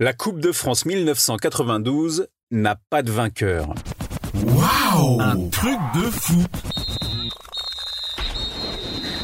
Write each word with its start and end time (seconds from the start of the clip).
La 0.00 0.12
Coupe 0.12 0.40
de 0.40 0.50
France 0.50 0.86
1992 0.86 2.26
n'a 2.50 2.74
pas 2.90 3.04
de 3.04 3.12
vainqueur. 3.12 3.72
Waouh 4.34 5.20
Un 5.20 5.48
truc 5.50 5.78
de 5.94 6.10
fou 6.10 6.42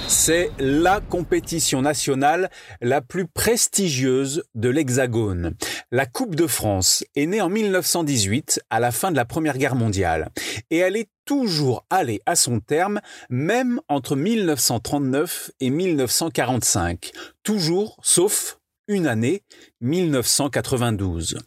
C'est 0.06 0.53
la 0.61 1.01
compétition 1.01 1.83
nationale 1.83 2.51
la 2.80 3.01
plus 3.01 3.27
prestigieuse 3.27 4.45
de 4.54 4.69
l'Hexagone. 4.69 5.56
La 5.91 6.06
Coupe 6.06 6.37
de 6.37 6.46
France 6.46 7.03
est 7.17 7.27
née 7.27 7.41
en 7.41 7.49
1918, 7.49 8.61
à 8.71 8.79
la 8.79 8.93
fin 8.93 9.11
de 9.11 9.17
la 9.17 9.25
Première 9.25 9.59
Guerre 9.59 9.75
mondiale, 9.75 10.29
et 10.71 10.77
elle 10.77 10.95
est 10.95 11.11
toujours 11.25 11.85
allée 11.91 12.21
à 12.27 12.37
son 12.37 12.61
terme, 12.61 13.01
même 13.29 13.81
entre 13.89 14.15
1939 14.15 15.51
et 15.59 15.71
1945. 15.71 17.11
Toujours, 17.43 17.98
sauf 18.05 18.59
une 18.91 19.07
année, 19.07 19.43
1992. 19.83 21.38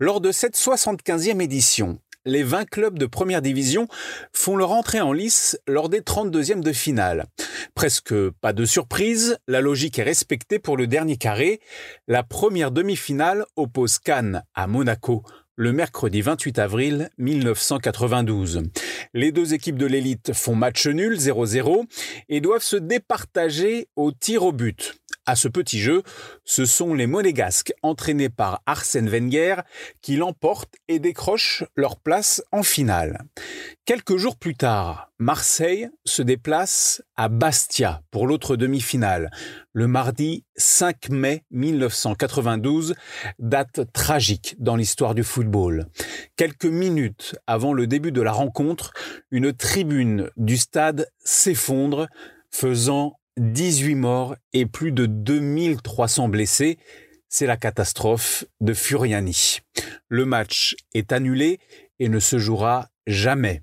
Lors 0.00 0.20
de 0.22 0.32
cette 0.32 0.56
75e 0.56 1.42
édition, 1.42 1.98
les 2.24 2.42
20 2.42 2.64
clubs 2.64 2.98
de 2.98 3.04
première 3.04 3.42
division 3.42 3.88
font 4.32 4.56
leur 4.56 4.72
entrée 4.72 5.00
en 5.00 5.12
lice 5.12 5.60
lors 5.66 5.90
des 5.90 6.00
32e 6.00 6.60
de 6.60 6.72
finale. 6.72 7.26
Presque 7.74 8.14
pas 8.40 8.54
de 8.54 8.64
surprise, 8.64 9.36
la 9.46 9.60
logique 9.60 9.98
est 9.98 10.02
respectée 10.02 10.58
pour 10.58 10.78
le 10.78 10.86
dernier 10.86 11.18
carré. 11.18 11.60
La 12.06 12.22
première 12.22 12.70
demi-finale 12.70 13.44
oppose 13.56 13.98
Cannes 13.98 14.42
à 14.54 14.66
Monaco 14.66 15.22
le 15.58 15.72
mercredi 15.72 16.22
28 16.22 16.60
avril 16.60 17.10
1992. 17.18 18.62
Les 19.14 19.32
deux 19.32 19.54
équipes 19.54 19.78
de 19.78 19.86
l'élite 19.86 20.32
font 20.32 20.54
match 20.54 20.86
nul 20.86 21.16
0-0 21.16 21.84
et 22.28 22.40
doivent 22.40 22.62
se 22.62 22.76
départager 22.76 23.88
au 23.96 24.12
tir 24.12 24.44
au 24.44 24.52
but 24.52 24.94
à 25.28 25.36
ce 25.36 25.46
petit 25.46 25.78
jeu, 25.78 26.02
ce 26.46 26.64
sont 26.64 26.94
les 26.94 27.06
Monégasques, 27.06 27.74
entraînés 27.82 28.30
par 28.30 28.62
Arsène 28.64 29.10
Wenger, 29.10 29.56
qui 30.00 30.16
l'emportent 30.16 30.76
et 30.88 31.00
décrochent 31.00 31.64
leur 31.76 31.98
place 31.98 32.42
en 32.50 32.62
finale. 32.62 33.20
Quelques 33.84 34.16
jours 34.16 34.36
plus 34.36 34.54
tard, 34.54 35.10
Marseille 35.18 35.90
se 36.06 36.22
déplace 36.22 37.02
à 37.16 37.28
Bastia 37.28 38.00
pour 38.10 38.26
l'autre 38.26 38.56
demi-finale, 38.56 39.30
le 39.74 39.86
mardi 39.86 40.44
5 40.56 41.10
mai 41.10 41.44
1992, 41.50 42.94
date 43.38 43.92
tragique 43.92 44.56
dans 44.58 44.76
l'histoire 44.76 45.14
du 45.14 45.24
football. 45.24 45.88
Quelques 46.36 46.64
minutes 46.64 47.36
avant 47.46 47.72
le 47.74 47.86
début 47.86 48.12
de 48.12 48.22
la 48.22 48.32
rencontre, 48.32 48.87
une 49.30 49.52
tribune 49.52 50.30
du 50.36 50.56
stade 50.56 51.08
s'effondre, 51.18 52.08
faisant 52.50 53.18
18 53.38 53.94
morts 53.94 54.36
et 54.52 54.66
plus 54.66 54.92
de 54.92 55.06
2300 55.06 56.28
blessés. 56.28 56.78
C'est 57.28 57.46
la 57.46 57.56
catastrophe 57.56 58.44
de 58.60 58.72
Furiani. 58.72 59.60
Le 60.08 60.24
match 60.24 60.76
est 60.94 61.12
annulé 61.12 61.60
et 61.98 62.08
ne 62.08 62.18
se 62.18 62.38
jouera 62.38 62.88
jamais. 63.06 63.62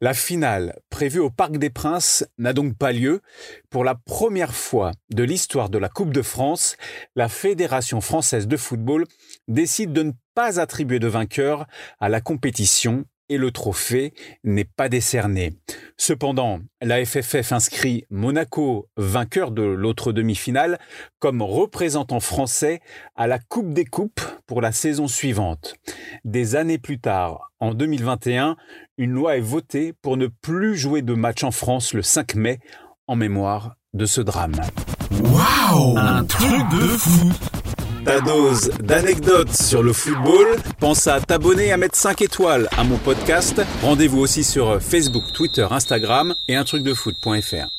La 0.00 0.14
finale, 0.14 0.78
prévue 0.90 1.18
au 1.18 1.28
Parc 1.28 1.56
des 1.56 1.70
Princes, 1.70 2.24
n'a 2.38 2.52
donc 2.52 2.78
pas 2.78 2.92
lieu. 2.92 3.20
Pour 3.68 3.82
la 3.82 3.96
première 3.96 4.54
fois 4.54 4.92
de 5.10 5.24
l'histoire 5.24 5.70
de 5.70 5.78
la 5.78 5.88
Coupe 5.88 6.12
de 6.12 6.22
France, 6.22 6.76
la 7.16 7.28
Fédération 7.28 8.00
française 8.00 8.46
de 8.46 8.56
football 8.56 9.06
décide 9.48 9.92
de 9.92 10.04
ne 10.04 10.12
pas 10.34 10.60
attribuer 10.60 11.00
de 11.00 11.08
vainqueur 11.08 11.66
à 11.98 12.08
la 12.08 12.20
compétition 12.20 13.06
et 13.28 13.38
le 13.38 13.50
trophée 13.50 14.14
n'est 14.44 14.64
pas 14.64 14.88
décerné. 14.88 15.54
Cependant, 15.96 16.60
la 16.80 17.04
FFF 17.04 17.52
inscrit 17.52 18.04
Monaco, 18.10 18.88
vainqueur 18.96 19.50
de 19.50 19.62
l'autre 19.62 20.12
demi-finale, 20.12 20.78
comme 21.18 21.42
représentant 21.42 22.20
français 22.20 22.80
à 23.16 23.26
la 23.26 23.38
Coupe 23.38 23.72
des 23.72 23.84
Coupes 23.84 24.20
pour 24.46 24.60
la 24.60 24.72
saison 24.72 25.08
suivante. 25.08 25.74
Des 26.24 26.56
années 26.56 26.78
plus 26.78 26.98
tard, 27.00 27.52
en 27.60 27.74
2021, 27.74 28.56
une 28.96 29.12
loi 29.12 29.36
est 29.36 29.40
votée 29.40 29.92
pour 30.02 30.16
ne 30.16 30.26
plus 30.26 30.76
jouer 30.76 31.02
de 31.02 31.14
match 31.14 31.44
en 31.44 31.50
France 31.50 31.94
le 31.94 32.02
5 32.02 32.34
mai 32.34 32.60
en 33.06 33.16
mémoire 33.16 33.74
de 33.94 34.06
ce 34.06 34.20
drame. 34.20 34.60
Waouh 35.22 35.96
Un 35.96 36.24
truc 36.24 36.68
de 36.70 36.86
fou 36.86 37.32
ta 38.08 38.20
dose 38.22 38.70
d'anecdotes 38.82 39.52
sur 39.52 39.82
le 39.82 39.92
football. 39.92 40.56
Pense 40.80 41.06
à 41.06 41.20
t'abonner 41.20 41.72
à 41.72 41.76
mettre 41.76 41.94
5 41.98 42.22
étoiles 42.22 42.66
à 42.78 42.82
mon 42.82 42.96
podcast. 42.96 43.60
Rendez-vous 43.82 44.20
aussi 44.20 44.44
sur 44.44 44.80
Facebook, 44.80 45.24
Twitter, 45.34 45.66
Instagram 45.70 46.34
et 46.48 46.56
un 46.56 46.64
truc 46.64 46.82
de 46.84 46.94
foot.fr. 46.94 47.77